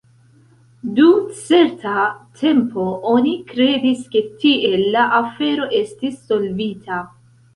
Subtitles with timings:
[0.99, 1.97] Dum certa
[2.39, 6.99] tempo oni kredis, ke tiel la afero estis solvita.